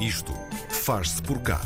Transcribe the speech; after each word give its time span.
Isto 0.00 0.32
faz-se 0.68 1.22
por 1.22 1.40
cá. 1.40 1.60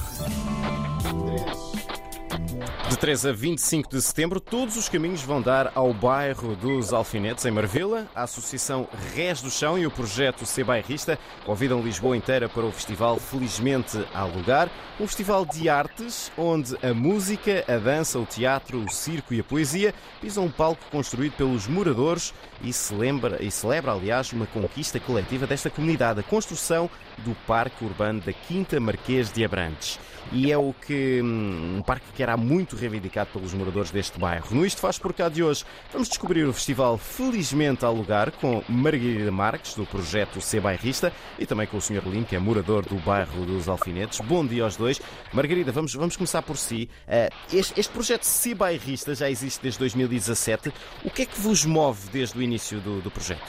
De 2.89 2.99
3 2.99 3.27
a 3.27 3.33
25 3.33 3.89
de 3.89 4.03
setembro, 4.03 4.41
todos 4.41 4.77
os 4.77 4.89
caminhos 4.89 5.23
vão 5.23 5.41
dar 5.41 5.71
ao 5.77 5.95
bairro 5.95 6.57
dos 6.57 6.93
Alfinetes, 6.93 7.47
em 7.47 7.51
Marvila. 7.51 8.09
A 8.15 8.25
Associação 8.25 8.89
Res 9.15 9.41
do 9.41 9.49
Chão 9.49 9.79
e 9.79 9.87
o 9.87 9.91
projeto 9.91 10.45
C 10.45 10.65
Bairrista 10.65 11.17
convidam 11.47 11.81
Lisboa 11.81 12.17
inteira 12.17 12.49
para 12.49 12.67
o 12.67 12.73
festival 12.73 13.19
Felizmente 13.19 14.05
há 14.13 14.25
Lugar. 14.25 14.69
Um 14.99 15.07
festival 15.07 15.47
de 15.47 15.69
artes 15.69 16.33
onde 16.37 16.77
a 16.85 16.93
música, 16.93 17.65
a 17.69 17.79
dança, 17.79 18.19
o 18.19 18.27
teatro, 18.27 18.85
o 18.85 18.91
circo 18.91 19.33
e 19.33 19.41
a 19.41 19.45
poesia 19.45 19.95
pisam 20.21 20.45
um 20.45 20.51
palco 20.51 20.85
construído 20.91 21.35
pelos 21.35 21.67
moradores 21.69 22.35
e 22.61 22.73
celebra, 22.73 23.43
e 23.43 23.51
celebra, 23.51 23.93
aliás, 23.93 24.33
uma 24.33 24.47
conquista 24.47 24.99
coletiva 24.99 25.47
desta 25.47 25.71
comunidade, 25.71 26.21
a 26.21 26.25
construção 26.25 26.91
do 27.19 27.35
Parque 27.47 27.85
Urbano 27.85 28.21
da 28.21 28.33
Quinta 28.33 28.79
Marquês 28.81 29.33
de 29.33 29.45
Abrantes. 29.45 29.99
E 30.33 30.53
é 30.53 30.59
o 30.59 30.73
que 30.73 31.21
hum, 31.23 31.79
um 31.79 31.83
parque 31.83 32.07
que 32.15 32.23
era 32.23 32.37
muito 32.37 32.60
reivindicado 32.69 33.31
pelos 33.33 33.55
moradores 33.55 33.91
deste 33.91 34.19
bairro. 34.19 34.55
No 34.55 34.65
Isto 34.65 34.81
Faz 34.81 34.99
Por 34.99 35.13
Cá 35.13 35.29
de 35.29 35.43
hoje, 35.43 35.65
vamos 35.93 36.09
descobrir 36.09 36.45
o 36.45 36.53
festival 36.53 36.99
Felizmente 36.99 37.85
ao 37.85 37.95
Lugar 37.95 38.31
com 38.31 38.63
Margarida 38.69 39.31
Marques, 39.31 39.75
do 39.75 39.87
projeto 39.87 40.41
C 40.41 40.61
Bairrista, 40.61 41.13
e 41.39 41.47
também 41.47 41.67
com 41.67 41.77
o 41.77 41.81
Sr. 41.81 42.03
Lino, 42.07 42.25
que 42.25 42.37
é 42.37 42.39
morador 42.39 42.85
do 42.85 42.97
bairro 42.97 43.45
dos 43.47 43.69
Alfinetes. 43.69 44.21
Bom 44.21 44.47
dia 44.47 44.65
aos 44.65 44.77
dois. 44.77 45.01
Margarida, 45.33 45.73
vamos, 45.73 45.95
vamos 45.95 46.17
começar 46.17 46.43
por 46.43 46.57
si. 46.57 46.89
Uh, 47.07 47.57
este, 47.57 47.79
este, 47.79 47.93
projeto 47.93 48.25
C 48.25 48.55
Bairrista 48.55 49.15
já 49.15 49.31
existe 49.31 49.63
desde 49.63 49.79
2017. 49.79 50.73
O 51.05 51.11
que 51.11 51.23
é 51.23 51.27
que 51.27 51.41
vos 51.41 51.65
move 51.65 52.09
desde 52.11 52.39
o 52.39 52.43
início 52.43 52.81
do, 52.81 53.01
do 53.01 53.11
projeto? 53.11 53.47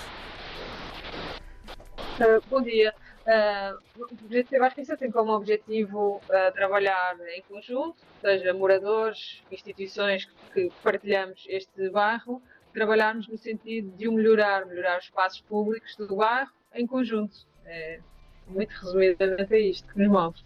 Uh, 2.19 2.41
bom 2.49 2.61
dia. 2.61 2.93
Uh, 3.21 3.77
o 4.01 4.15
projeto 4.15 4.49
Sebastião 4.49 4.97
tem 4.97 5.11
como 5.11 5.31
objetivo 5.31 6.15
uh, 6.15 6.51
trabalhar 6.53 7.15
em 7.35 7.41
conjunto, 7.43 7.97
seja 8.19 8.51
moradores, 8.51 9.43
instituições 9.51 10.27
que 10.53 10.71
partilhamos 10.83 11.45
este 11.47 11.89
bairro, 11.91 12.41
trabalharmos 12.73 13.27
no 13.27 13.37
sentido 13.37 13.95
de 13.95 14.07
o 14.07 14.11
melhorar, 14.11 14.65
melhorar 14.65 14.97
os 14.97 15.05
espaços 15.05 15.41
públicos 15.41 15.95
do 15.97 16.15
bairro 16.15 16.51
em 16.73 16.87
conjunto. 16.87 17.45
É, 17.65 17.99
muito 18.47 18.71
resumidamente 18.71 19.53
é 19.53 19.59
isto 19.59 19.87
que 19.93 19.99
nos 19.99 20.07
move. 20.07 20.39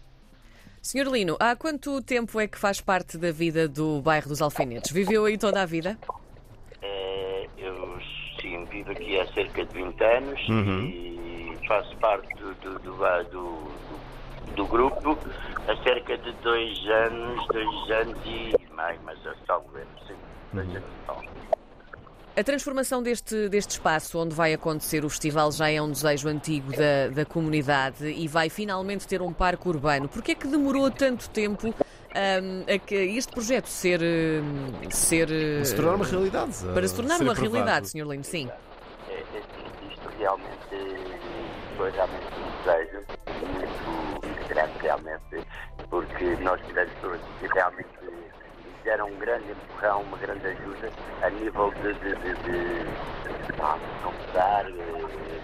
Senhor 0.82 1.10
Lino, 1.10 1.36
há 1.40 1.56
quanto 1.56 2.00
tempo 2.02 2.38
é 2.38 2.46
que 2.46 2.58
faz 2.58 2.80
parte 2.80 3.16
da 3.16 3.32
vida 3.32 3.66
do 3.66 4.00
bairro 4.02 4.28
dos 4.28 4.42
Alfinetes? 4.42 4.92
Viveu 4.92 5.24
aí 5.24 5.36
toda 5.38 5.62
a 5.62 5.66
vida? 5.66 5.98
É, 6.82 7.48
eu 7.58 7.98
sim, 8.40 8.64
vivo 8.66 8.92
aqui 8.92 9.18
há 9.18 9.26
cerca 9.32 9.64
de 9.64 9.74
20 9.74 10.04
anos 10.04 10.48
uhum. 10.48 10.84
e 10.84 11.25
faço 11.66 11.96
parte 11.96 12.28
do, 12.34 12.54
do, 12.54 12.78
do, 12.78 13.24
do, 13.30 14.54
do 14.54 14.66
grupo 14.66 15.18
há 15.68 15.76
cerca 15.82 16.16
de 16.18 16.32
dois 16.42 16.78
anos, 16.86 17.46
dois 17.48 17.90
anos 17.90 18.18
e 18.24 18.54
mais, 18.72 18.98
mas 19.04 19.18
é 19.26 19.34
só 19.46 19.58
governo, 19.58 19.90
sim, 20.06 20.14
dois 20.52 20.68
uhum. 20.68 20.82
anos 21.08 21.30
A 22.36 22.44
transformação 22.44 23.02
deste, 23.02 23.48
deste 23.48 23.72
espaço 23.72 24.18
onde 24.18 24.34
vai 24.34 24.52
acontecer 24.52 25.04
o 25.04 25.08
festival 25.08 25.50
já 25.50 25.70
é 25.70 25.80
um 25.80 25.90
desejo 25.90 26.28
antigo 26.28 26.70
da, 26.72 27.08
da 27.12 27.24
comunidade 27.24 28.06
e 28.06 28.28
vai 28.28 28.48
finalmente 28.48 29.06
ter 29.06 29.22
um 29.22 29.32
parque 29.32 29.68
urbano. 29.68 30.08
Porquê 30.08 30.32
é 30.32 30.34
que 30.34 30.46
demorou 30.46 30.90
tanto 30.90 31.28
tempo 31.30 31.68
um, 31.68 32.74
a 32.74 32.78
que 32.78 32.94
este 32.94 33.32
projeto 33.32 33.66
ser... 33.66 34.00
ser 34.90 35.28
se 35.64 35.74
tornar 35.74 35.94
uma 35.96 36.04
realidade. 36.04 36.52
Para 36.72 36.88
se 36.88 36.94
tornar 36.94 37.20
uma 37.20 37.32
aprovado. 37.32 37.54
realidade, 37.54 37.88
Sr. 37.88 38.06
Lino, 38.06 38.24
sim. 38.24 38.50
É, 39.08 39.12
é, 39.12 39.42
isto 39.90 40.08
realmente 40.18 41.05
foi 41.76 41.90
realmente 41.92 42.26
um 42.38 42.50
desejo 42.50 43.06
muito 43.40 44.46
grande, 44.46 44.78
realmente, 44.80 45.44
porque 45.90 46.36
nós 46.40 46.60
tivemos 46.66 46.92
pessoas 46.94 47.20
que 47.38 47.46
realmente 47.48 47.88
deram 48.82 49.08
um 49.08 49.18
grande 49.18 49.50
empurrão, 49.52 50.02
uma 50.02 50.18
grande 50.18 50.46
ajuda 50.46 50.90
a 51.22 51.30
nível 51.30 51.70
de, 51.82 51.94
de, 51.94 52.16
de, 52.16 52.36
de, 52.36 52.90
de 53.46 53.52
conversar, 54.02 54.64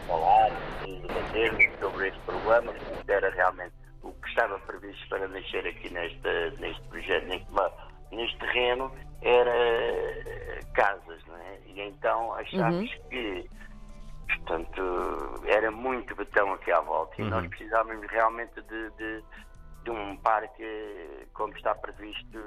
falar, 0.07 0.51
debater 0.81 1.79
sobre 1.79 2.09
este 2.09 2.21
problema, 2.21 2.73
que 2.73 3.13
era 3.13 3.31
realmente 3.31 3.75
o 4.03 4.13
que 4.13 4.29
estava 4.29 4.59
previsto 4.61 5.09
para 5.09 5.29
nascer 5.29 5.67
aqui 5.67 5.93
neste, 5.93 6.61
neste 6.61 6.83
projeto, 6.89 7.27
neste, 7.27 7.49
neste 8.13 8.39
terreno, 8.39 8.93
era 9.23 9.53
casas, 10.75 11.21
não 11.27 11.37
é? 11.37 11.59
E 11.67 11.81
então 11.81 12.35
achámos 12.35 12.91
uhum. 12.91 13.09
que 13.11 13.51
muito 16.03 16.17
betão 16.17 16.53
aqui 16.53 16.71
à 16.73 16.81
volta 16.81 17.15
e 17.19 17.23
uhum. 17.23 17.31
nós 17.31 17.47
precisávamos 17.49 18.07
realmente 18.11 18.55
de, 18.55 18.91
de, 18.91 19.25
de, 19.85 19.91
um 19.91 20.17
parque 20.17 20.65
como 21.33 21.57
está 21.57 21.75
previsto 21.75 22.39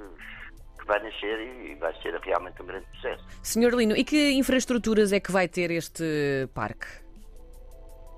que 0.78 0.86
vai 0.86 1.02
nascer 1.02 1.40
e 1.40 1.76
vai 1.76 1.94
ser 2.02 2.14
realmente 2.20 2.62
um 2.62 2.66
grande 2.66 2.86
sucesso. 2.96 3.26
Senhor 3.42 3.74
Lino, 3.74 3.96
e 3.96 4.04
que 4.04 4.34
infraestruturas 4.34 5.14
é 5.14 5.20
que 5.20 5.32
vai 5.32 5.48
ter 5.48 5.72
este 5.72 6.50
parque? 6.54 6.88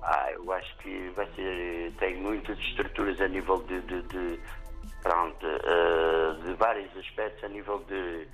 Ah, 0.02 0.32
eu 0.32 0.52
acho 0.52 0.76
que 0.78 1.10
vai 1.10 1.26
ser. 1.34 1.92
tem 1.98 2.16
muitas 2.16 2.58
estruturas 2.58 3.20
a 3.20 3.28
nível 3.28 3.62
de. 3.64 3.80
de, 3.82 4.02
de 4.02 4.40
pronto, 5.02 5.46
uh, 5.46 6.42
de 6.42 6.54
vários 6.54 6.96
aspectos 6.96 7.44
a 7.44 7.48
nível 7.48 7.84
de. 7.84 8.26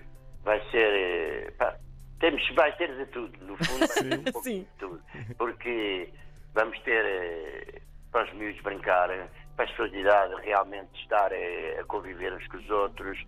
vai 0.45 0.61
ser. 0.71 1.53
Pá, 1.59 1.77
temos, 2.21 2.43
vai 2.55 2.75
ter 2.77 2.95
de 2.97 3.07
tudo, 3.07 3.45
no 3.45 3.57
fundo 3.57 3.87
vai 3.87 3.89
ter 4.09 4.19
um 4.19 4.25
pouco 4.25 4.43
Sim. 4.45 4.61
de 4.61 4.69
tudo. 4.79 5.03
Porque 5.37 6.13
vamos 6.55 6.79
ter 6.81 7.05
eh, 7.05 7.81
para 8.11 8.25
os 8.25 8.33
miúdos 8.35 8.61
brincarem, 8.63 9.23
para 9.57 9.65
a 9.65 9.77
sociedade 9.77 10.35
realmente 10.43 10.89
estar 11.03 11.33
eh, 11.33 11.79
a 11.81 11.85
conviver 11.85 12.33
uns 12.33 12.47
com 12.47 12.57
os 12.57 12.71
outros. 12.71 13.19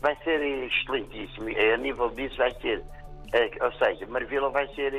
Vai 0.00 0.16
ser 0.24 0.42
excelentíssimo. 0.42 1.48
A 1.48 1.76
nível 1.76 2.10
disso 2.10 2.36
vai 2.36 2.50
ser, 2.60 2.82
eh, 3.32 3.50
ou 3.60 3.72
seja, 3.72 4.06
Marvila 4.06 4.50
vai 4.50 4.66
ser 4.74 4.92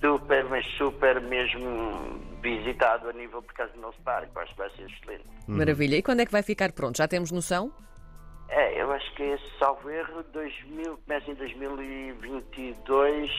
super, 0.00 0.44
mas 0.44 0.66
super 0.76 1.20
mesmo 1.20 2.20
visitado 2.42 3.08
a 3.08 3.12
nível 3.12 3.40
por 3.40 3.54
causa 3.54 3.72
do 3.72 3.80
nosso 3.80 4.00
parque. 4.02 4.30
Acho 4.36 4.52
que 4.52 4.58
vai 4.58 4.70
ser 4.70 4.90
excelente. 4.90 5.24
Maravilha. 5.46 5.96
E 5.96 6.02
quando 6.02 6.20
é 6.20 6.26
que 6.26 6.32
vai 6.32 6.42
ficar 6.42 6.72
pronto? 6.72 6.98
Já 6.98 7.06
temos 7.06 7.30
noção? 7.30 7.72
É, 8.48 8.82
eu 8.82 8.90
acho 8.92 9.14
que 9.14 9.22
esse 9.22 9.58
salvo 9.58 9.88
erro 9.88 10.22
2000, 10.24 10.98
começa 10.98 11.30
em 11.30 11.34
2022 11.34 13.30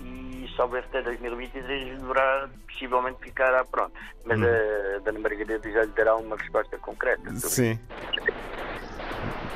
e 0.00 0.48
erro 0.56 0.78
até 0.78 1.02
2023 1.02 2.00
deverá 2.00 2.48
possivelmente 2.66 3.18
ficar 3.20 3.64
pronto. 3.64 3.92
Mas 4.24 4.38
hum. 4.40 4.44
a 4.44 4.98
Dona 5.00 5.18
Margarida 5.18 5.70
já 5.70 5.82
lhe 5.82 5.92
dará 5.92 6.16
uma 6.16 6.36
resposta 6.36 6.78
concreta. 6.78 7.30
Sim. 7.36 7.78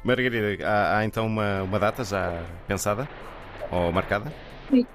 Margarida, 0.05 0.67
há, 0.67 0.99
há, 0.99 1.05
então 1.05 1.27
uma, 1.27 1.63
uma 1.63 1.79
data 1.79 2.05
já 2.05 2.45
pensada 2.67 3.09
ou 3.71 3.93
marcada? 3.93 4.33
Sim. 4.69 4.87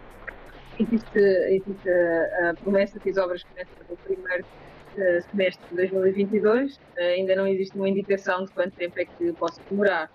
Existe, 0.80 1.19
existe 1.19 1.90
a, 1.90 2.50
a 2.50 2.53
promessa 2.53 3.00
que 3.00 3.09
as 3.09 3.18
obras 3.18 3.44
começam 3.44 3.74
no 3.90 3.97
primeiro 3.97 4.44
uh, 4.44 5.29
semestre 5.31 5.66
de 5.69 5.75
2022. 5.75 6.75
Uh, 6.75 6.79
eh, 6.97 7.14
ainda 7.14 7.35
não 7.35 7.47
existe 7.47 7.75
uma 7.75 7.90
indicação 7.90 8.46
de 8.46 8.52
quanto 8.52 8.75
tempo 8.75 9.00
é 9.00 9.06
que 9.06 9.34
possa 9.34 9.59
demorar. 9.69 10.12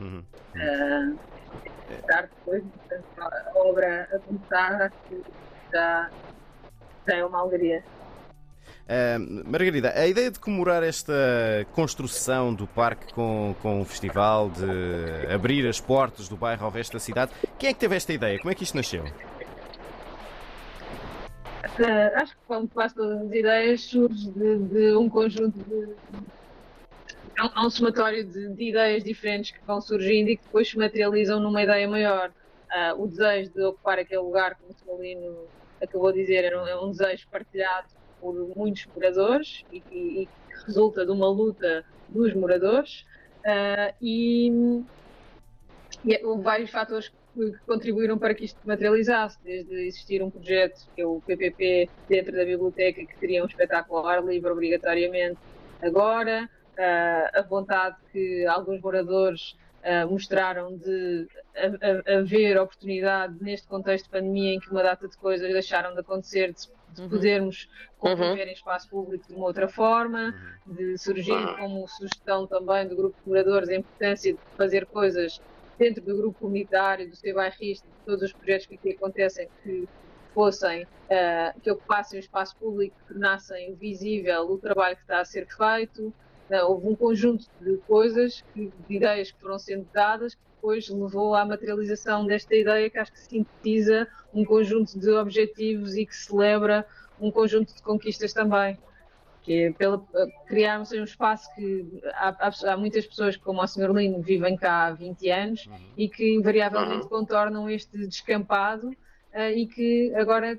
Uhum. 0.00 0.24
Uh, 0.54 1.18
depois, 2.06 2.62
portanto, 2.62 3.04
a 3.18 3.52
obra 3.58 4.08
a 4.12 4.18
começar, 4.20 4.82
acho 4.82 4.96
que 5.08 5.22
já, 5.72 6.10
já 7.06 7.16
é 7.16 7.24
uma 7.24 7.40
alegria. 7.40 7.82
Uh, 8.90 9.48
Margarida, 9.48 9.92
a 9.94 10.06
ideia 10.06 10.30
de 10.30 10.40
comemorar 10.40 10.82
esta 10.82 11.14
construção 11.72 12.52
do 12.52 12.66
parque 12.66 13.12
com, 13.12 13.54
com 13.62 13.80
o 13.80 13.84
festival, 13.84 14.50
de 14.50 15.32
abrir 15.32 15.66
as 15.68 15.80
portas 15.80 16.28
do 16.28 16.36
bairro 16.36 16.64
ao 16.64 16.70
resto 16.72 16.94
da 16.94 16.98
cidade, 16.98 17.32
quem 17.58 17.70
é 17.70 17.72
que 17.72 17.78
teve 17.78 17.94
esta 17.94 18.12
ideia? 18.12 18.38
Como 18.38 18.50
é 18.50 18.54
que 18.54 18.64
isto 18.64 18.76
nasceu? 18.76 19.04
Uh, 21.78 22.16
acho 22.16 22.32
que 22.32 22.42
quando 22.46 22.68
faz 22.70 22.92
todas 22.92 23.22
as 23.22 23.32
ideias 23.32 23.80
surge 23.82 24.30
de, 24.32 24.58
de 24.58 24.96
um 24.96 25.08
conjunto 25.08 25.58
de. 25.64 25.94
Há 27.40 27.66
um 27.66 27.70
somatório 27.70 28.22
de, 28.22 28.48
de, 28.48 28.68
ideias 28.68 29.02
diferentes 29.02 29.50
que 29.50 29.64
vão 29.66 29.80
surgindo 29.80 30.28
e 30.28 30.36
que 30.36 30.44
depois 30.44 30.68
se 30.68 30.76
materializam 30.76 31.40
numa 31.40 31.62
ideia 31.62 31.88
maior. 31.88 32.30
Uh, 32.70 33.02
o 33.02 33.06
desejo 33.06 33.50
de 33.52 33.62
ocupar 33.62 33.98
aquele 33.98 34.20
lugar, 34.20 34.56
como 34.56 34.72
o 34.72 34.74
Solino 34.74 35.46
acabou 35.82 36.12
de 36.12 36.20
dizer, 36.20 36.44
é 36.44 36.58
um, 36.58 36.66
é 36.66 36.78
um 36.78 36.90
desejo 36.90 37.26
partilhado 37.28 37.88
por 38.20 38.34
muitos 38.54 38.86
moradores 38.94 39.64
e, 39.72 39.82
e, 39.90 40.22
e, 40.22 40.26
que 40.26 40.66
resulta 40.66 41.06
de 41.06 41.12
uma 41.12 41.30
luta 41.30 41.82
dos 42.10 42.34
moradores. 42.34 43.06
Uh, 43.38 43.94
e, 44.02 44.82
e 46.04 46.22
houve 46.22 46.42
vários 46.42 46.68
fatores 46.68 47.08
que 47.08 47.52
contribuíram 47.66 48.18
para 48.18 48.34
que 48.34 48.44
isto 48.44 48.58
materializasse, 48.66 49.38
desde 49.42 49.86
existir 49.86 50.22
um 50.22 50.30
projeto, 50.30 50.86
que 50.94 51.00
é 51.00 51.06
o 51.06 51.22
PPP, 51.26 51.88
dentro 52.06 52.32
da 52.32 52.44
biblioteca, 52.44 53.00
que 53.02 53.18
teria 53.18 53.42
um 53.42 53.46
espetáculo 53.46 54.00
ao 54.00 54.06
ar 54.06 54.22
livre 54.22 54.50
obrigatoriamente 54.50 55.38
agora, 55.80 56.50
a 57.34 57.42
vontade 57.42 57.96
que 58.12 58.46
alguns 58.46 58.80
moradores 58.80 59.56
mostraram 60.08 60.76
de 60.76 61.26
haver 62.06 62.58
oportunidade 62.58 63.36
neste 63.42 63.66
contexto 63.66 64.04
de 64.04 64.10
pandemia 64.10 64.54
em 64.54 64.60
que 64.60 64.70
uma 64.70 64.82
data 64.82 65.08
de 65.08 65.16
coisas 65.16 65.50
deixaram 65.52 65.94
de 65.94 66.00
acontecer, 66.00 66.52
de 66.52 66.68
de 66.94 67.08
podermos 67.08 67.68
conviver 67.98 68.48
em 68.48 68.52
espaço 68.52 68.88
público 68.88 69.26
de 69.26 69.34
uma 69.34 69.46
outra 69.46 69.68
forma, 69.68 70.34
de 70.66 70.98
surgir 70.98 71.56
como 71.58 71.86
sugestão 71.88 72.46
também 72.46 72.88
do 72.88 72.96
grupo 72.96 73.16
de 73.22 73.28
moradores 73.28 73.68
a 73.68 73.76
importância 73.76 74.32
de 74.32 74.38
fazer 74.56 74.86
coisas 74.86 75.40
dentro 75.78 76.02
do 76.04 76.16
grupo 76.16 76.38
comunitário, 76.40 77.08
do 77.08 77.16
seu 77.16 77.34
bairrista, 77.34 77.86
de 77.86 78.04
todos 78.04 78.22
os 78.22 78.32
projetos 78.32 78.66
que 78.66 78.74
aqui 78.74 78.90
acontecem 78.90 79.48
que 79.62 79.88
fossem, 80.34 80.84
uh, 80.84 81.60
que 81.60 81.70
ocupassem 81.70 82.18
o 82.18 82.20
espaço 82.20 82.56
público, 82.56 82.94
que 83.00 83.14
tornassem 83.14 83.74
visível 83.74 84.42
o 84.42 84.58
trabalho 84.58 84.96
que 84.96 85.02
está 85.02 85.20
a 85.20 85.24
ser 85.24 85.46
feito. 85.46 86.12
Houve 86.50 86.88
um 86.88 86.96
conjunto 86.96 87.46
de 87.60 87.76
coisas, 87.86 88.42
que, 88.52 88.72
de 88.88 88.96
ideias 88.96 89.30
que 89.30 89.40
foram 89.40 89.58
sendo 89.58 89.86
dadas, 89.92 90.34
que 90.34 90.40
depois 90.56 90.88
levou 90.88 91.34
à 91.34 91.44
materialização 91.44 92.26
desta 92.26 92.54
ideia 92.54 92.90
que 92.90 92.98
acho 92.98 93.12
que 93.12 93.20
sintetiza 93.20 94.06
um 94.34 94.44
conjunto 94.44 94.98
de 94.98 95.10
objetivos 95.10 95.96
e 95.96 96.04
que 96.04 96.14
celebra 96.14 96.86
um 97.20 97.30
conjunto 97.30 97.74
de 97.74 97.82
conquistas 97.82 98.32
também. 98.32 98.78
Que 99.42 99.64
é 99.64 99.72
pela, 99.72 100.04
criarmos 100.46 100.92
um 100.92 101.04
espaço 101.04 101.48
que 101.54 102.02
há, 102.12 102.52
há, 102.66 102.76
muitas 102.76 103.06
pessoas 103.06 103.36
como 103.36 103.62
o 103.62 103.66
Sr. 103.66 103.90
Lino 103.92 104.20
vivem 104.20 104.56
cá 104.56 104.86
há 104.86 104.92
20 104.92 105.30
anos 105.30 105.66
uhum. 105.66 105.78
e 105.96 106.08
que 106.08 106.34
invariavelmente 106.34 107.04
uhum. 107.04 107.08
contornam 107.08 107.70
este 107.70 107.96
descampado 108.06 108.88
uh, 108.88 109.50
e 109.54 109.66
que 109.66 110.14
agora 110.14 110.58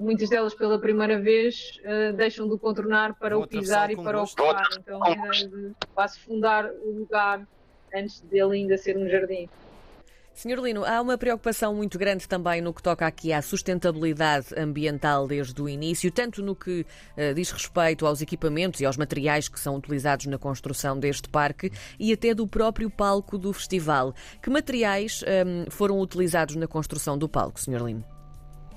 muitas 0.00 0.30
delas 0.30 0.54
pela 0.54 0.78
primeira 0.78 1.20
vez 1.20 1.78
uh, 1.84 2.16
deixam 2.16 2.48
de 2.48 2.58
contornar 2.58 3.14
para 3.14 3.36
Vou 3.36 3.44
o 3.44 3.48
pisar 3.48 3.90
e 3.90 3.96
para 3.96 4.18
o 4.18 4.24
ocupar. 4.24 4.66
Então 4.78 5.04
a 5.04 5.10
ideia 5.10 5.48
de 5.48 5.72
quase 5.94 6.18
fundar 6.20 6.70
o 6.82 6.90
lugar 7.00 7.46
antes 7.94 8.20
dele 8.22 8.56
ainda 8.56 8.78
ser 8.78 8.96
um 8.96 9.08
jardim. 9.08 9.48
Senhor 10.32 10.58
Lino, 10.60 10.86
há 10.86 11.02
uma 11.02 11.18
preocupação 11.18 11.74
muito 11.74 11.98
grande 11.98 12.26
também 12.26 12.62
no 12.62 12.72
que 12.72 12.82
toca 12.82 13.06
aqui 13.06 13.30
à 13.30 13.42
sustentabilidade 13.42 14.46
ambiental 14.56 15.28
desde 15.28 15.60
o 15.60 15.68
início, 15.68 16.10
tanto 16.10 16.42
no 16.42 16.56
que 16.56 16.80
uh, 16.80 17.34
diz 17.34 17.50
respeito 17.50 18.06
aos 18.06 18.22
equipamentos 18.22 18.80
e 18.80 18.86
aos 18.86 18.96
materiais 18.96 19.48
que 19.48 19.60
são 19.60 19.76
utilizados 19.76 20.26
na 20.26 20.38
construção 20.38 20.98
deste 20.98 21.28
parque 21.28 21.70
e 21.98 22.10
até 22.10 22.32
do 22.32 22.46
próprio 22.46 22.88
palco 22.88 23.36
do 23.36 23.52
festival. 23.52 24.14
Que 24.42 24.48
materiais 24.48 25.22
um, 25.22 25.26
ehm, 25.30 25.64
foram 25.68 26.00
utilizados 26.00 26.56
na 26.56 26.66
construção 26.66 27.18
do 27.18 27.28
palco, 27.28 27.60
Senhor 27.60 27.84
Lino? 27.86 28.04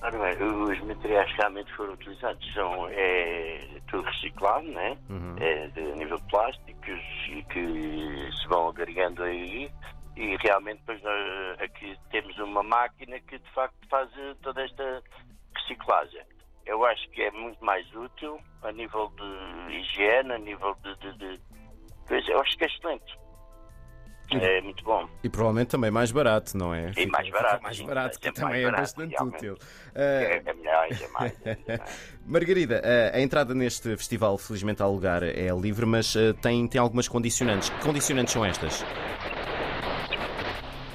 Ora 0.03 0.17
bem, 0.17 0.43
os 0.43 0.79
materiais 0.81 1.31
que 1.31 1.37
realmente 1.37 1.73
foram 1.75 1.93
utilizados 1.93 2.53
são 2.53 2.89
é, 2.89 3.65
tudo 3.87 4.03
reciclado, 4.03 4.67
né? 4.67 4.97
Uhum. 5.09 5.35
É, 5.39 5.67
de 5.67 5.81
nível 5.93 6.17
de 6.17 6.27
plásticos 6.27 6.99
que 7.49 8.29
se 8.41 8.47
vão 8.49 8.67
agregando 8.67 9.23
aí 9.23 9.71
e 10.17 10.35
realmente 10.41 10.79
depois 10.79 11.01
nós 11.01 11.61
aqui 11.61 11.97
temos 12.11 12.37
uma 12.37 12.61
máquina 12.63 13.17
que 13.21 13.39
de 13.39 13.49
facto 13.51 13.77
faz 13.89 14.09
toda 14.41 14.65
esta 14.65 15.01
reciclagem. 15.55 16.21
Eu 16.65 16.85
acho 16.85 17.09
que 17.11 17.21
é 17.21 17.31
muito 17.31 17.63
mais 17.63 17.89
útil 17.95 18.39
a 18.61 18.73
nível 18.73 19.09
de 19.15 19.73
higiene, 19.73 20.33
a 20.33 20.37
nível 20.37 20.75
de, 20.83 20.95
de, 20.97 21.17
de. 21.17 22.29
Eu 22.29 22.41
acho 22.41 22.57
que 22.57 22.65
é 22.65 22.67
excelente. 22.67 23.22
É 24.31 24.61
muito 24.61 24.83
bom. 24.83 25.07
E 25.23 25.29
provavelmente 25.29 25.69
também 25.69 25.91
mais 25.91 26.11
barato, 26.11 26.57
não 26.57 26.73
é? 26.73 26.91
E 26.97 27.05
mais 27.05 27.29
barato. 27.29 27.63
mais 27.63 27.79
barato, 27.81 28.19
que 28.19 28.31
também 28.31 28.63
é 28.63 28.71
bastante 28.71 29.21
útil. 29.21 29.57
É, 29.93 30.41
é 30.43 30.53
melhor, 30.53 30.87
é 30.89 31.07
mais. 31.09 31.33
Margarida, 32.25 32.81
a 33.13 33.21
entrada 33.21 33.53
neste 33.53 33.95
festival, 33.97 34.37
felizmente 34.37 34.81
ao 34.81 34.91
lugar, 34.91 35.23
é 35.23 35.49
livre, 35.49 35.85
mas 35.85 36.15
eh, 36.15 36.33
tem, 36.41 36.67
tem 36.67 36.79
algumas 36.79 37.07
condicionantes. 37.07 37.69
Que 37.69 37.79
condicionantes 37.81 38.33
são 38.33 38.45
estas? 38.45 38.83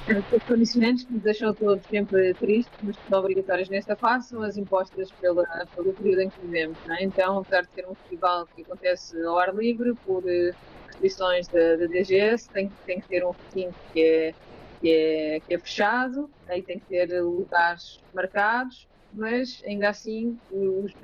As 0.09 0.43
condicionantes 0.43 1.03
que 1.05 1.13
nos 1.13 1.21
deixam 1.21 1.53
todos 1.53 1.85
sempre 1.85 2.33
tristes, 2.35 2.75
mas 2.81 2.97
que 2.97 3.05
são 3.07 3.19
obrigatórias 3.19 3.69
nesta 3.69 3.95
fase, 3.95 4.29
são 4.29 4.41
as 4.41 4.57
impostas 4.57 5.11
pela, 5.13 5.43
pelo 5.75 5.93
período 5.93 6.21
em 6.21 6.31
que 6.31 6.41
vivemos. 6.41 6.79
É? 6.87 7.03
Então, 7.03 7.37
apesar 7.37 7.61
de 7.61 7.71
ser 7.73 7.87
um 7.87 7.95
festival 7.95 8.47
que 8.55 8.63
acontece 8.63 9.21
ao 9.23 9.37
ar 9.37 9.53
livre, 9.53 9.95
por 10.03 10.23
eh, 10.27 10.51
restrições 10.87 11.47
da, 11.49 11.75
da 11.75 11.85
DGS, 11.85 12.49
tem, 12.51 12.75
tem 12.85 13.01
que 13.01 13.07
ter 13.07 13.23
um 13.23 13.31
recinto 13.33 13.77
que 13.93 13.99
é, 14.01 14.35
que, 14.81 14.89
é, 14.89 15.39
que 15.41 15.53
é 15.53 15.59
fechado, 15.59 16.31
aí 16.47 16.63
tem 16.63 16.79
que 16.79 16.87
ter 16.87 17.21
lugares 17.21 18.03
marcados, 18.11 18.87
mas 19.11 19.61
ainda 19.65 19.89
assim 19.89 20.39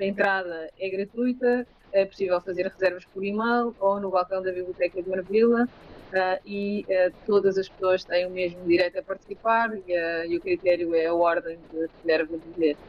a 0.00 0.04
entrada 0.04 0.68
é 0.78 0.90
gratuita, 0.90 1.66
é 1.96 2.04
possível 2.04 2.40
fazer 2.40 2.66
reservas 2.66 3.04
por 3.06 3.24
e-mail 3.24 3.74
ou 3.80 3.98
no 3.98 4.10
balcão 4.10 4.42
da 4.42 4.52
Biblioteca 4.52 5.02
de 5.02 5.08
Marvila 5.08 5.64
uh, 5.64 6.40
e 6.44 6.84
uh, 6.88 7.12
todas 7.24 7.56
as 7.56 7.68
pessoas 7.68 8.04
têm 8.04 8.26
o 8.26 8.30
mesmo 8.30 8.62
direito 8.66 8.98
a 8.98 9.02
participar 9.02 9.74
e, 9.74 9.80
uh, 9.80 10.30
e 10.30 10.36
o 10.36 10.40
critério 10.40 10.94
é 10.94 11.06
a 11.06 11.14
ordem 11.14 11.58
de 11.72 11.88
reserva 12.02 12.36
de 12.36 12.48
bilhete. 12.48 12.80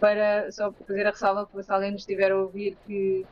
Para 0.00 0.50
só 0.50 0.72
fazer 0.72 1.06
a 1.06 1.10
ressalva 1.10 1.48
se 1.62 1.72
alguém 1.72 1.92
nos 1.92 2.02
estiver 2.02 2.32
a 2.32 2.36
ouvir 2.36 2.76
que 2.86 3.24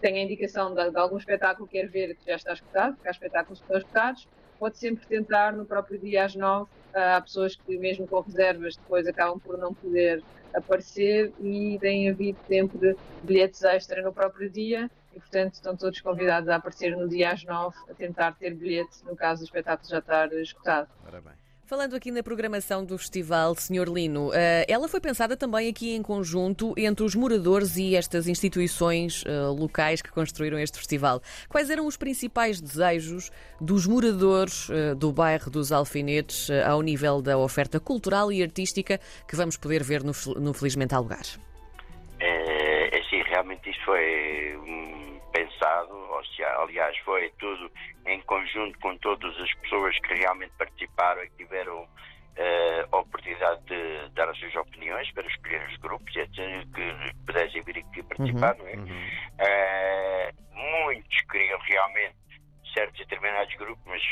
tem 0.00 0.18
a 0.18 0.22
indicação 0.22 0.72
de, 0.74 0.90
de, 0.90 0.96
algum 0.96 1.18
espetáculo 1.18 1.66
que 1.66 1.78
quer 1.78 1.88
ver 1.88 2.14
que 2.14 2.26
já 2.26 2.36
está 2.36 2.52
escutado, 2.52 2.94
porque 2.94 3.08
há 3.08 3.10
espetáculos 3.10 3.58
que 3.58 3.64
estão 3.64 3.78
escutados, 3.78 4.28
pode 4.58 4.78
sempre 4.78 5.06
tentar 5.06 5.52
no 5.52 5.64
próprio 5.64 5.98
dia 5.98 6.24
às 6.24 6.34
nove. 6.34 6.70
Há 6.94 7.20
pessoas 7.20 7.56
que 7.56 7.78
mesmo 7.78 8.08
com 8.08 8.20
reservas 8.20 8.76
depois 8.76 9.06
acabam 9.06 9.38
por 9.40 9.56
não 9.58 9.74
poder 9.74 10.24
aparecer 10.54 11.32
e 11.38 11.78
tem 11.80 12.10
havido 12.10 12.38
sempre 12.46 12.96
bilhetes 13.22 13.62
extra 13.62 14.02
no 14.02 14.12
próprio 14.12 14.50
dia 14.50 14.90
e, 15.12 15.20
portanto, 15.20 15.54
estão 15.54 15.76
todos 15.76 16.00
convidados 16.00 16.48
a 16.48 16.56
aparecer 16.56 16.96
no 16.96 17.08
dia 17.08 17.30
às 17.30 17.44
nove 17.44 17.76
a 17.88 17.94
tentar 17.94 18.36
ter 18.36 18.54
bilhete, 18.54 19.04
no 19.04 19.14
caso 19.16 19.42
do 19.42 19.44
espetáculo 19.44 19.88
já 19.88 19.98
estar 19.98 20.32
escutado. 20.32 20.88
Falando 21.70 21.94
aqui 21.94 22.10
na 22.10 22.20
programação 22.20 22.84
do 22.84 22.98
festival, 22.98 23.54
Sr. 23.54 23.88
Lino, 23.88 24.32
eh, 24.34 24.66
ela 24.68 24.88
foi 24.88 25.00
pensada 25.00 25.36
também 25.36 25.68
aqui 25.68 25.94
em 25.94 26.02
conjunto 26.02 26.74
entre 26.76 27.04
os 27.04 27.14
moradores 27.14 27.76
e 27.76 27.94
estas 27.94 28.26
instituições 28.26 29.22
eh, 29.24 29.30
locais 29.56 30.02
que 30.02 30.10
construíram 30.10 30.58
este 30.58 30.76
festival. 30.78 31.22
Quais 31.48 31.70
eram 31.70 31.86
os 31.86 31.96
principais 31.96 32.60
desejos 32.60 33.30
dos 33.60 33.86
moradores 33.86 34.68
eh, 34.68 34.96
do 34.96 35.12
bairro 35.12 35.48
dos 35.48 35.70
Alfinetes 35.70 36.50
ao 36.66 36.82
nível 36.82 37.22
da 37.22 37.38
oferta 37.38 37.78
cultural 37.78 38.32
e 38.32 38.42
artística 38.42 38.98
que 39.28 39.36
vamos 39.36 39.56
poder 39.56 39.84
ver 39.84 40.02
no, 40.02 40.52
Felizmente 40.52 40.92
ao 40.92 41.02
Lugar? 41.04 41.22
É, 42.18 42.98
é 42.98 43.02
sim, 43.04 43.22
realmente 43.28 43.70
isto 43.70 43.84
foi 43.84 44.56
pensado, 45.32 45.92
aliás, 46.58 46.96
foi 46.98 47.30
tudo 47.38 47.70
em 48.06 48.20
conjunto 48.22 48.78
com 48.80 48.96
todas 48.98 49.36
as 49.38 49.52
pessoas 49.54 49.98
que 50.00 50.14
realmente 50.14 50.52
participaram 50.58 51.22
e 51.24 51.30
tiveram 51.30 51.88
a 52.92 52.96
oportunidade 52.98 53.62
de 53.66 54.08
dar 54.14 54.28
as 54.28 54.38
suas 54.38 54.54
opiniões 54.54 55.10
para 55.12 55.26
escolher 55.26 55.66
os 55.68 55.76
grupos 55.76 56.12
que 56.12 57.14
pudessem 57.26 57.62
vir 57.62 57.78
aqui 57.78 58.02
participar. 58.02 58.56
Uhum, 58.60 58.68
é? 58.68 58.76
uhum. 58.76 59.10
Uh, 59.40 60.86
muitos 60.86 61.20
queriam 61.30 61.58
realmente 61.60 62.16
certos 62.74 62.98
determinados 62.98 63.54
grupos, 63.56 63.84
mas, 63.86 64.02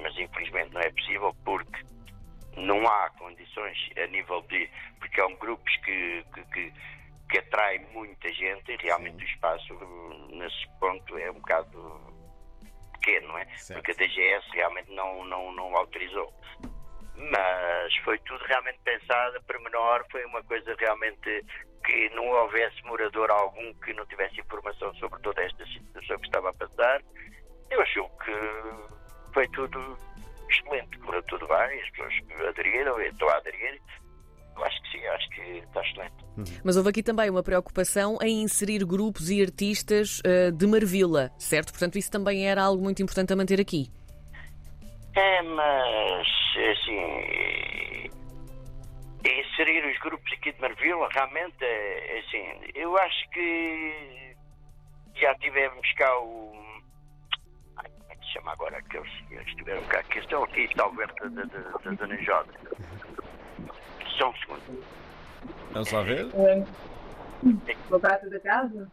mas 0.00 0.18
infelizmente 0.18 0.72
não 0.72 0.80
é 0.80 0.90
possível 0.90 1.36
porque 1.44 1.84
não 2.56 2.86
há 2.86 3.10
condições 3.18 3.76
a 4.02 4.06
nível 4.06 4.40
de. 4.42 4.70
porque 4.98 5.20
são 5.20 5.34
grupos 5.36 5.76
que, 5.84 6.24
que, 6.32 6.44
que 6.52 6.72
que 7.34 7.38
atrai 7.38 7.80
muita 7.92 8.32
gente 8.32 8.70
e 8.70 8.76
realmente 8.76 9.16
Sim. 9.16 9.24
o 9.24 9.26
espaço 9.26 9.74
nesse 10.30 10.68
ponto 10.78 11.18
é 11.18 11.32
um 11.32 11.34
bocado 11.34 12.00
pequeno, 12.92 13.28
não 13.28 13.38
é? 13.38 13.44
Certo. 13.56 13.82
Porque 13.82 13.90
a 13.90 14.06
DGS 14.06 14.46
realmente 14.52 14.92
não, 14.92 15.24
não, 15.24 15.52
não 15.52 15.76
autorizou. 15.76 16.32
Mas 17.16 17.96
foi 18.04 18.18
tudo 18.20 18.44
realmente 18.44 18.78
pensado, 18.84 19.36
a 19.36 19.58
menor, 19.58 20.04
foi 20.12 20.24
uma 20.26 20.44
coisa 20.44 20.76
realmente 20.78 21.44
que 21.84 22.08
não 22.10 22.24
houvesse 22.28 22.80
morador 22.84 23.28
algum 23.32 23.74
que 23.80 23.92
não 23.94 24.06
tivesse 24.06 24.40
informação 24.40 24.94
sobre 24.94 25.20
toda 25.22 25.42
esta 25.42 25.66
situação 25.66 26.18
que 26.18 26.26
estava 26.26 26.50
a 26.50 26.54
passar. 26.54 27.02
Eu 27.68 27.80
acho 27.80 28.08
que 28.24 29.32
foi 29.32 29.48
tudo 29.48 29.98
excelente, 30.48 30.98
correu 30.98 31.22
tudo 31.24 31.48
bem, 31.48 31.82
as 31.82 31.90
pessoas 31.90 32.14
aderiram, 32.48 33.00
eu 33.00 33.10
estou 33.10 33.28
a 33.28 33.38
aderir, 33.38 33.80
eu 34.56 34.64
acho 34.64 34.82
que 34.82 34.90
sim, 34.90 35.06
acho 35.06 35.30
que 35.30 35.40
está 35.58 35.80
excelente. 35.82 36.14
Mas 36.64 36.76
houve 36.76 36.90
aqui 36.90 37.02
também 37.02 37.30
uma 37.30 37.42
preocupação 37.42 38.18
em 38.22 38.42
inserir 38.42 38.84
grupos 38.84 39.30
e 39.30 39.40
artistas 39.42 40.20
uh, 40.20 40.52
de 40.52 40.66
Marvila, 40.66 41.30
certo? 41.38 41.70
Portanto, 41.72 41.96
isso 41.96 42.10
também 42.10 42.48
era 42.48 42.62
algo 42.62 42.82
muito 42.82 43.02
importante 43.02 43.32
a 43.32 43.36
manter 43.36 43.60
aqui. 43.60 43.90
É, 45.14 45.42
mas 45.42 46.26
assim. 46.72 48.10
Inserir 49.24 49.86
os 49.90 49.98
grupos 50.00 50.30
aqui 50.32 50.52
de 50.52 50.60
Marvila 50.60 51.08
realmente 51.12 51.62
é, 51.62 52.16
é 52.16 52.20
assim. 52.20 52.72
Eu 52.74 52.96
acho 52.98 53.30
que 53.30 54.36
já 55.14 55.34
tivemos 55.36 55.92
cá 55.94 56.18
o. 56.18 56.52
Ai, 57.78 57.90
como 57.90 58.12
é 58.12 58.16
que 58.16 58.26
se 58.26 58.32
chama 58.32 58.52
agora 58.52 58.76
aqueles 58.76 59.10
que 59.28 59.34
estiveram 59.36 59.82
cá? 59.84 60.02
Que 60.02 60.18
estão 60.18 60.42
aqui, 60.44 60.68
governo 60.76 61.14
da, 61.30 61.90
Dona 61.92 62.22
Joda. 62.22 62.52
Só 64.18 64.30
um 64.30 64.36
segundo. 64.36 64.84
Vamos 65.72 65.90
lá 65.92 66.02
ver? 66.02 66.26
A 67.92 67.98
prata 67.98 68.28
da 68.30 68.40
casa? 68.40 68.90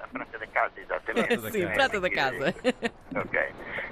A 0.00 0.08
prata 0.08 0.38
da 0.38 0.46
casa, 0.46 0.80
exatamente. 0.80 1.26
Prata 1.28 1.50
Sim, 1.50 1.68
prata 1.68 2.00
da 2.00 2.10
casa. 2.10 2.54
ok. 3.16 3.40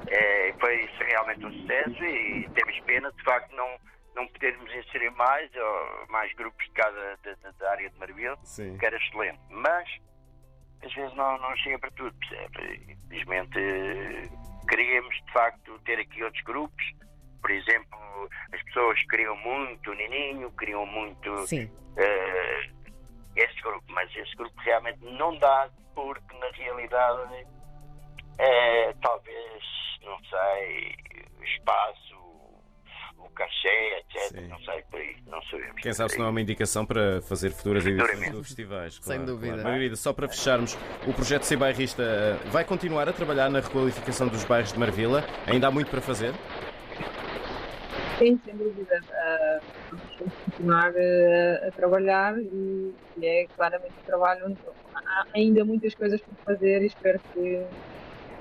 É, 0.09 0.54
foi 0.61 0.88
realmente 1.00 1.47
um 1.47 1.52
sucesso 1.52 2.04
e 2.04 2.49
temos 2.54 2.78
pena, 2.80 3.11
de 3.12 3.23
facto, 3.25 3.54
não, 3.54 3.78
não 4.14 4.26
podermos 4.28 4.73
inserir 4.75 5.11
mais, 5.11 5.50
ou 5.54 6.06
mais 6.09 6.33
grupos 6.35 6.64
de 6.66 6.73
cada 6.73 7.16
da, 7.25 7.35
da- 7.42 7.50
da 7.59 7.71
área 7.71 7.90
de 7.90 7.99
Marvila, 7.99 8.37
Sim. 8.45 8.76
que 8.78 8.87
era 8.87 8.97
excelente. 8.97 9.38
Mas 9.50 9.88
às 10.85 10.92
vezes 10.95 11.14
não, 11.16 11.38
não 11.38 11.56
chega 11.56 11.78
para 11.78 11.90
tudo, 11.92 12.14
percebe? 12.18 12.92
Infelizmente 12.92 13.59
queríamos 14.68 15.14
de 15.14 15.33
facto 15.33 15.78
ter 15.85 15.99
aqui 16.00 16.23
outros 16.23 16.42
grupos. 16.45 16.85
Por 17.46 17.52
exemplo, 17.52 18.28
as 18.52 18.60
pessoas 18.64 19.00
queriam 19.08 19.36
muito 19.36 19.88
o 19.88 19.94
Nininho, 19.94 20.50
queriam 20.58 20.84
muito 20.84 21.32
eh, 21.96 22.68
esse 23.36 23.62
grupo, 23.62 23.84
mas 23.86 24.10
esse 24.16 24.34
grupo 24.34 24.60
realmente 24.62 24.98
não 25.04 25.38
dá 25.38 25.70
porque 25.94 26.36
na 26.38 26.48
realidade 26.48 27.46
é 28.40 28.92
talvez, 29.00 29.62
não 30.02 30.18
sei, 30.24 30.96
o 31.38 31.44
espaço, 31.44 32.16
o 33.16 33.30
cachê, 33.30 33.98
etc. 33.98 34.40
Sim. 34.40 34.48
Não 34.48 34.58
sei 34.64 34.82
por 34.90 34.98
aí, 34.98 35.16
não 35.28 35.40
sabemos. 35.44 35.80
Quem 35.80 35.92
sabe 35.92 36.10
se 36.10 36.18
não 36.18 36.26
é 36.26 36.30
uma 36.30 36.40
indicação 36.40 36.84
para 36.84 37.22
fazer 37.22 37.50
futuras 37.50 37.86
edições 37.86 38.32
do 38.32 38.42
festivais. 38.42 38.94
Sem 38.94 39.18
claro, 39.18 39.24
dúvida. 39.24 39.52
claro. 39.52 39.68
Margarida, 39.68 39.94
só 39.94 40.12
para 40.12 40.26
fecharmos, 40.26 40.76
o 41.06 41.12
projeto 41.12 41.44
Ser 41.44 41.58
Bairrista 41.58 42.02
eh, 42.02 42.48
vai 42.50 42.64
continuar 42.64 43.08
a 43.08 43.12
trabalhar 43.12 43.48
na 43.48 43.60
requalificação 43.60 44.26
dos 44.26 44.42
bairros 44.42 44.72
de 44.72 44.80
Marvila? 44.80 45.24
Ainda 45.46 45.68
há 45.68 45.70
muito 45.70 45.92
para 45.92 46.00
fazer? 46.00 46.34
Sim, 48.18 48.40
sem 48.44 48.56
dúvida. 48.56 49.00
Vamos 49.90 50.35
continuar 50.44 50.92
ah, 50.96 51.68
a 51.68 51.70
trabalhar 51.73 52.38
e, 52.38 52.94
e 53.18 53.26
é 53.26 53.46
claramente 53.56 53.92
um 54.02 54.06
trabalho 54.06 54.46
onde 54.46 54.58
há 54.94 55.26
ainda 55.35 55.64
muitas 55.64 55.94
coisas 55.94 56.20
por 56.23 56.35
fazer 56.44 56.82
e 56.82 56.87
espero 56.87 57.20
que, 57.32 57.66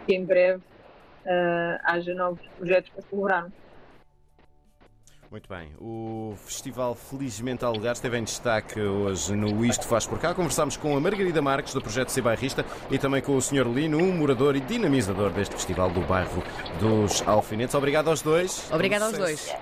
que 0.05 0.15
em 0.15 0.23
breve 0.23 0.63
ah, 1.25 1.79
haja 1.83 2.13
novos 2.13 2.45
projetos 2.57 2.89
para 2.91 3.01
celebrarmos. 3.01 3.65
Muito 5.35 5.49
bem. 5.49 5.73
O 5.81 6.33
Festival 6.45 6.95
Felizmente 6.95 7.65
Algar 7.65 7.93
esteve 7.93 8.17
em 8.17 8.23
destaque 8.23 8.79
hoje 8.79 9.35
no 9.35 9.65
Isto 9.65 9.85
Faz 9.85 10.05
Por 10.05 10.19
Cá. 10.19 10.33
Conversámos 10.33 10.77
com 10.77 10.95
a 10.95 10.99
Margarida 11.01 11.41
Marques, 11.41 11.73
do 11.73 11.81
projeto 11.81 12.09
Ser 12.09 12.21
Bairrista, 12.21 12.63
e 12.89 12.97
também 12.97 13.21
com 13.21 13.35
o 13.35 13.41
Sr. 13.41 13.67
Lino, 13.67 13.97
um 13.97 14.13
morador 14.13 14.55
e 14.55 14.61
dinamizador 14.61 15.31
deste 15.31 15.53
festival 15.55 15.89
do 15.89 16.01
bairro 16.01 16.43
dos 16.79 17.21
Alfinetes. 17.27 17.75
Obrigado 17.75 18.09
aos 18.09 18.21
dois. 18.21 18.71
Obrigada 18.71 19.05
Com 19.05 19.11
aos 19.11 19.17
dois. 19.17 19.55